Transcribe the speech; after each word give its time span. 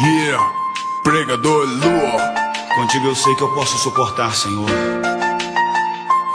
Yeah, 0.00 0.42
pregador 1.02 1.66
Lua. 1.66 2.34
Contigo 2.74 3.06
eu 3.06 3.14
sei 3.14 3.34
que 3.34 3.42
eu 3.42 3.48
posso 3.54 3.78
suportar, 3.78 4.34
Senhor. 4.34 4.68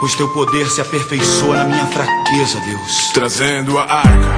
Pois 0.00 0.14
teu 0.16 0.28
poder 0.28 0.68
se 0.68 0.80
aperfeiçoa 0.80 1.58
na 1.58 1.64
minha 1.64 1.86
fraqueza, 1.86 2.58
Deus. 2.60 3.10
Trazendo 3.14 3.78
a 3.78 3.82
arca. 3.84 4.36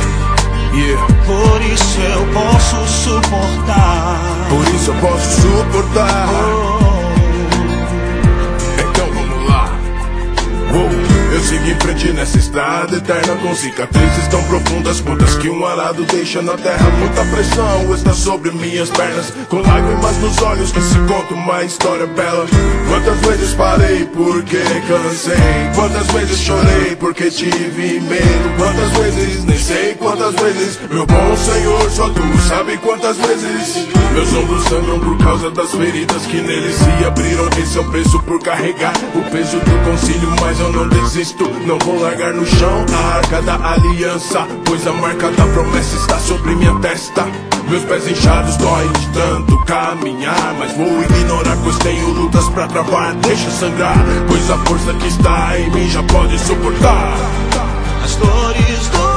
Yeah, 0.75 1.07
Por 1.25 1.63
isso 1.63 2.01
eu 2.01 2.27
posso 2.35 2.87
suportar. 3.05 4.21
por 4.51 4.75
isso 4.75 4.91
eu 4.91 4.95
posso 5.01 5.41
suportar. 5.41 6.29
Então 6.29 6.84
nessa 12.13 12.39
estrada 12.39 12.97
eterna 12.97 13.37
com 13.37 13.55
cicatrizes 13.55 14.29
tão 14.29 14.43
profundas 14.45 15.01
quantas 15.01 15.37
que 15.37 15.49
um 15.49 15.65
arado 15.65 16.05
deixa 16.05 16.43
na 16.43 16.57
terra. 16.57 16.91
Muita 16.99 17.25
pressão 17.25 17.95
está 17.95 18.13
sobre 18.13 18.51
minhas 18.51 18.91
pernas, 18.91 19.33
com 19.49 19.61
lágrimas 19.61 20.17
nos 20.19 20.43
olhos 20.43 20.73
que 20.73 20.81
se 20.81 20.99
conta 21.01 21.35
uma 21.35 21.63
história 21.63 22.07
bela. 22.07 22.47
Quantas 22.89 23.19
vezes 23.21 23.55
parei 23.55 24.05
porque 24.07 24.59
cansei, 24.89 25.37
quantas 25.75 26.07
vezes 26.09 26.39
chorei 26.39 26.97
porque 26.97 27.31
tive 27.31 28.01
medo, 28.01 28.57
quantas 28.57 28.91
vezes 28.91 29.04
sei 29.65 29.95
quantas 29.95 30.35
vezes. 30.35 30.79
Meu 30.91 31.07
bom 31.07 31.37
Senhor, 31.37 31.91
só 31.91 32.11
tu 32.11 32.21
sabe 32.47 32.77
quantas 32.79 33.17
vezes. 33.17 33.89
Meus 34.13 34.33
ombros 34.35 34.63
sangram 34.65 35.01
por 35.01 35.17
causa 35.19 35.51
das 35.51 35.71
feridas 35.71 36.27
que 36.27 36.41
neles 36.41 36.77
se 36.77 37.05
abriram. 37.05 37.49
Esse 37.59 37.79
é 37.79 37.81
o 37.81 37.85
preço 37.85 38.23
por 38.23 38.41
carregar 38.43 38.93
o 39.15 39.23
peso 39.31 39.57
do 39.59 39.91
concílio, 39.91 40.29
mas 40.41 40.61
eu 40.61 40.71
não 40.71 40.89
desisto. 40.89 41.49
Não 41.67 41.79
vou 41.79 41.99
largar 41.99 42.35
no 42.35 42.45
chão 42.45 42.85
a 42.93 43.17
arca 43.17 43.41
da 43.41 43.55
aliança, 43.73 44.47
pois 44.67 44.87
a 44.87 44.93
marca 44.93 45.31
da 45.31 45.47
promessa 45.47 45.97
está 45.97 46.19
sobre 46.19 46.55
minha 46.57 46.79
testa. 46.81 47.25
Meus 47.69 47.85
pés 47.85 48.07
inchados 48.07 48.59
doem 48.59 48.93
de 48.93 49.07
tanto 49.15 49.65
caminhar, 49.65 50.55
mas 50.59 50.77
vou 50.77 51.03
ignorar, 51.03 51.57
pois 51.65 51.79
tenho 51.79 52.09
lutas 52.11 52.47
pra 52.51 52.69
travar. 52.69 53.15
Deixa 53.15 53.51
sangrar, 53.51 53.97
pois 54.29 54.51
a 54.51 54.59
força 54.59 54.93
que 54.93 55.07
está 55.07 55.59
em 55.59 55.71
mim 55.71 55.89
já 55.89 56.03
pode 56.03 56.39
suportar. 56.39 57.15
As 58.05 58.17
dores 58.17 58.89
do 58.91 59.14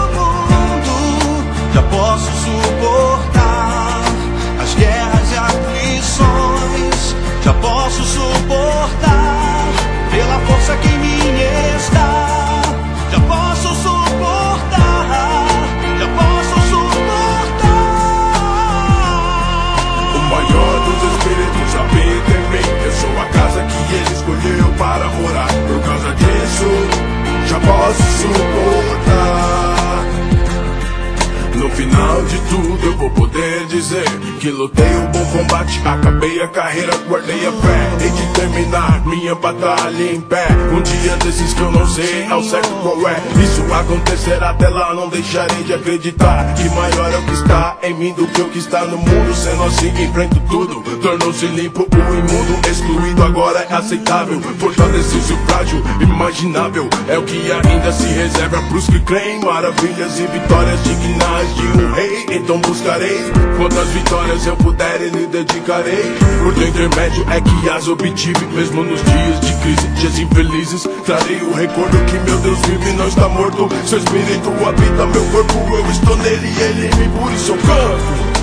final 31.77 32.23
de 32.23 32.39
tudo 32.49 32.85
eu 32.87 32.97
vou 32.97 33.09
poder 33.11 33.67
dizer 33.67 34.05
que 34.39 34.49
lutei 34.49 34.89
um 34.97 35.11
bom 35.11 35.25
combate, 35.25 35.79
acabei 35.85 36.41
a 36.41 36.47
carreira, 36.47 36.91
guardei 37.07 37.45
a 37.45 37.51
fé 37.51 38.05
e 38.05 38.09
de 38.09 38.33
terminar 38.33 39.05
minha 39.05 39.35
batalha 39.35 40.11
em 40.11 40.19
pé. 40.19 40.47
Um 40.73 40.81
dia 40.81 41.15
desses 41.17 41.53
que 41.53 41.61
eu 41.61 41.71
não 41.71 41.85
sei 41.85 42.25
ao 42.31 42.41
certo 42.41 42.69
qual 42.81 43.07
é, 43.07 43.21
isso 43.43 43.61
acontecerá 43.71 44.49
até 44.49 44.67
lá, 44.69 44.91
não 44.95 45.07
deixarei 45.07 45.63
de 45.63 45.73
acreditar 45.73 46.55
que 46.55 46.67
maior 46.69 47.13
é 47.13 47.17
o 47.17 47.21
que 47.23 47.33
está 47.33 47.77
em 47.83 47.93
mim 47.93 48.13
do 48.13 48.25
que 48.27 48.41
o 48.41 48.49
que 48.49 48.57
está 48.57 48.83
no 48.85 48.97
mundo. 48.97 49.35
Sendo 49.35 49.63
assim, 49.63 49.89
enfrento 50.03 50.39
tudo, 50.49 50.81
tornou-se 50.99 51.45
limpo 51.45 51.83
o 51.83 52.13
imundo, 52.15 52.56
excluído 52.77 53.23
agora 53.23 53.65
é 53.69 53.73
aceitável. 53.73 54.39
Fortaleceu-se 54.59 55.35
frágil, 55.47 55.83
imaginável, 55.99 56.87
é 57.07 57.17
o 57.17 57.23
que 57.23 57.51
ainda 57.51 57.91
se 57.91 58.05
reserva 58.05 58.61
pros 58.69 58.87
que 58.87 58.99
creem. 58.99 59.39
Maravilhas 59.41 60.19
e 60.19 60.27
vitórias 60.27 60.83
dignas 60.83 61.55
de 61.55 61.67
um 61.67 61.93
rei, 61.93 62.25
então 62.31 62.59
buscarei 62.59 63.31
quantas 63.57 63.87
vitórias 63.89 64.45
eu 64.45 64.55
puder 64.57 65.01
e 65.01 65.09
lhe 65.09 65.27
dedicarei. 65.27 66.17
Por 66.43 66.53
teu 66.53 66.67
intermédio 66.67 67.25
é 67.29 67.41
que 67.41 67.69
as 67.69 67.87
obtive, 67.87 68.45
mesmo 68.53 68.83
nos 68.83 69.01
dias 69.03 69.39
de 69.41 69.53
crise, 69.61 69.87
dias 69.95 70.19
infelizes. 70.19 70.87
Trarei 71.05 71.41
o 71.41 71.53
recordo 71.53 71.97
que 72.05 72.19
meu 72.19 72.37
Deus 72.39 72.59
vive 72.59 72.89
e 72.89 72.93
não 72.93 73.07
está 73.07 73.27
morto. 73.27 73.69
Seu 73.85 73.97
espírito 73.97 74.49
habita 74.65 75.05
meu 75.07 75.25
corpo, 75.31 75.75
eu 75.75 75.91
estou 75.91 76.15
nele 76.17 76.47
e 76.47 76.61
ele 76.61 76.87
em 76.87 76.95
mim, 76.95 77.17
por 77.17 77.31
isso 77.31 77.51
eu 77.51 77.57
canto. 77.57 78.37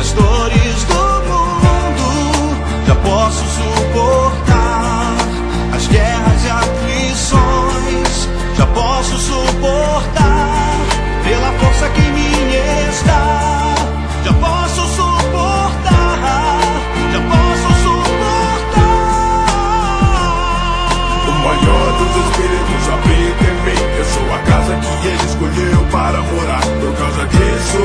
As 0.00 0.12
dores 0.12 0.84
do 0.84 1.09
posso 3.02 3.44
suportar. 3.44 5.16
As 5.74 5.86
guerras 5.86 6.44
e 6.44 6.50
aflições 6.50 8.28
já 8.56 8.66
posso 8.66 9.18
suportar. 9.18 10.76
Pela 11.24 11.52
força 11.58 11.88
que 11.90 12.00
em 12.00 12.12
mim 12.12 12.54
está, 12.90 13.74
já 14.24 14.32
posso 14.34 14.82
suportar. 14.96 16.18
Já 17.12 17.20
posso 17.20 17.68
suportar. 17.82 18.90
O 21.28 21.32
maior 21.44 21.92
dos 21.98 22.12
espíritos 22.24 22.84
habita 22.92 23.44
em 23.44 23.56
mim. 23.64 23.80
Eu 23.98 24.04
sou 24.04 24.28
a 24.34 24.38
casa 24.38 24.74
que 24.76 25.06
ele 25.08 25.24
escolheu 25.24 25.80
para 25.90 26.20
morar. 26.20 26.62
Por 26.80 26.92
causa 26.96 27.26
disso, 27.26 27.82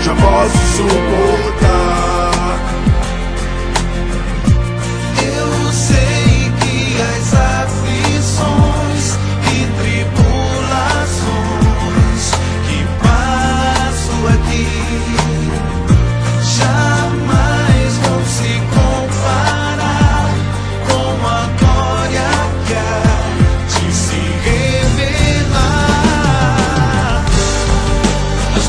já 0.00 0.14
posso 0.14 0.58
suportar. 0.76 2.21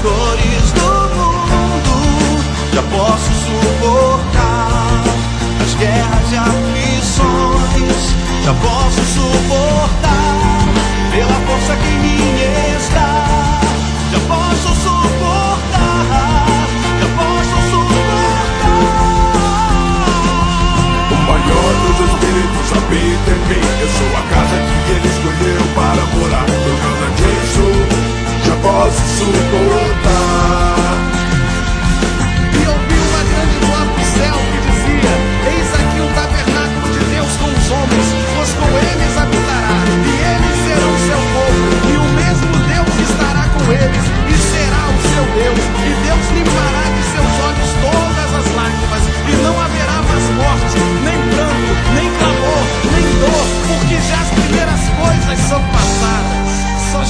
Dores 0.04 0.72
do 0.74 0.92
mundo 1.16 2.44
já 2.74 2.84
posso 2.84 3.32
suportar. 3.46 5.02
As 5.64 5.74
guerras 5.76 6.32
e 6.32 6.36
aflições 6.36 8.02
já 8.44 8.54
posso 8.54 9.02
suportar. 9.16 10.60
Pela 11.10 11.40
força 11.48 11.76
que 11.78 11.88
em 11.88 12.00
mim 12.00 12.36
está, 12.78 13.62
já 14.12 14.20
posso 14.28 14.70
suportar. 14.84 16.04
Já 17.00 17.08
posso 17.20 17.56
suportar. 17.72 18.84
O 21.12 21.16
maior 21.30 21.74
dos 21.80 21.98
espíritos 22.10 22.68
habita 22.78 23.32
em 23.32 23.40
mim. 23.48 23.64
Eu 23.80 23.88
sou 23.88 24.12
a 24.18 24.24
casa 24.36 24.58
que 24.86 24.92
ele 24.92 25.08
escolheu 25.08 25.64
para 25.76 26.04
morar. 26.18 26.46
Por 26.46 26.76
causa 26.84 27.08
disso, 27.16 27.66
já 28.46 28.56
posso 28.58 29.02
suportar. 29.18 29.73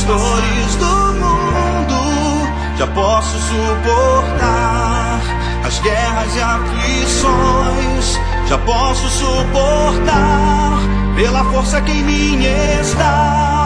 As 0.03 0.09
dores 0.09 0.75
do 0.75 1.13
mundo 1.13 1.95
já 2.77 2.87
posso 2.87 3.37
suportar. 3.39 5.21
As 5.65 5.79
guerras 5.79 6.35
e 6.35 6.41
aflições 6.41 8.19
já 8.45 8.57
posso 8.57 9.07
suportar. 9.07 10.79
Pela 11.15 11.45
força 11.45 11.79
que 11.79 11.91
em 11.93 12.03
mim 12.03 12.43
está, 12.81 13.62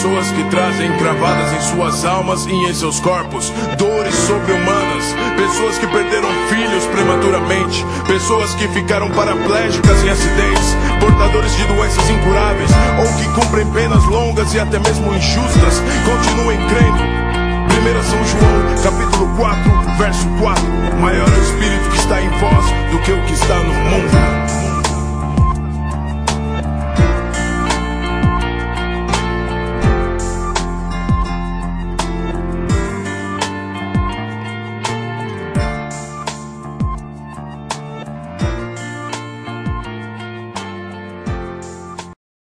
pessoas 0.00 0.32
que 0.32 0.44
trazem 0.44 0.90
cravadas 0.96 1.52
em 1.52 1.60
suas 1.60 2.06
almas 2.06 2.46
e 2.46 2.54
em 2.54 2.72
seus 2.72 2.98
corpos 3.00 3.52
dores 3.76 4.14
sobre-humanas, 4.14 5.04
pessoas 5.36 5.76
que 5.76 5.86
perderam 5.88 6.30
filhos 6.48 6.86
prematuramente, 6.86 7.84
pessoas 8.06 8.54
que 8.54 8.66
ficaram 8.68 9.10
paraplégicas 9.10 10.02
em 10.02 10.08
acidentes, 10.08 10.74
portadores 10.98 11.54
de 11.54 11.64
doenças 11.64 12.08
incuráveis 12.08 12.70
ou 12.98 13.12
que 13.18 13.40
cumprem 13.40 13.70
penas 13.72 14.02
longas 14.06 14.54
e 14.54 14.60
até 14.60 14.78
mesmo 14.78 15.12
injustas, 15.12 15.82
continuem 16.06 16.56
crendo. 16.68 17.20
1 17.70 18.02
São 18.02 18.24
João, 18.24 18.82
capítulo 18.82 19.36
4, 19.36 19.70
verso 19.98 20.26
4. 20.40 20.64
Maior 20.98 21.28
é 21.28 21.38
o 21.38 21.42
Espírito 21.42 21.90
que 21.90 21.96
está 21.98 22.19